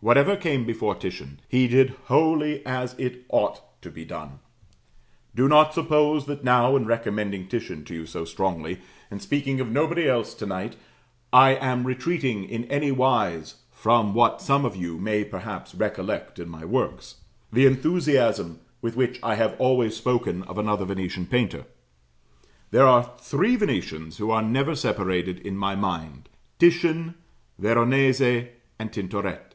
Whatever 0.00 0.36
came 0.36 0.66
before 0.66 0.94
Titian, 0.96 1.40
he 1.48 1.66
did 1.66 1.94
wholly 2.08 2.60
as 2.66 2.92
it 2.98 3.24
ought 3.30 3.62
to 3.80 3.90
be 3.90 4.04
done. 4.04 4.40
Do 5.34 5.48
not 5.48 5.72
suppose 5.72 6.26
that 6.26 6.44
now 6.44 6.76
in 6.76 6.84
recommending 6.84 7.48
Titian 7.48 7.86
to 7.86 7.94
you 7.94 8.04
so 8.04 8.26
strongly, 8.26 8.80
and 9.10 9.22
speaking 9.22 9.60
of 9.60 9.70
nobody 9.70 10.06
else 10.06 10.34
to 10.34 10.44
night, 10.44 10.76
I 11.32 11.54
am 11.54 11.86
retreating 11.86 12.44
in 12.44 12.66
anywise 12.66 13.54
from 13.72 14.12
what 14.12 14.42
some 14.42 14.66
of 14.66 14.76
you 14.76 14.98
may 14.98 15.24
perhaps 15.24 15.74
recollect 15.74 16.38
in 16.38 16.50
my 16.50 16.66
works, 16.66 17.22
the 17.50 17.64
enthusiasm 17.64 18.60
with 18.82 18.96
which 18.96 19.18
I 19.22 19.36
have 19.36 19.58
always 19.58 19.96
spoken 19.96 20.42
of 20.42 20.58
another 20.58 20.84
Venetian 20.84 21.24
painter. 21.28 21.64
There 22.72 22.86
are 22.86 23.10
three 23.18 23.56
Venetians 23.56 24.18
who 24.18 24.30
are 24.30 24.42
never 24.42 24.74
separated 24.74 25.38
in 25.38 25.56
my 25.56 25.74
mind 25.74 26.28
Titian, 26.58 27.14
Veronese, 27.58 28.20
and 28.78 28.92
Tintoret. 28.92 29.52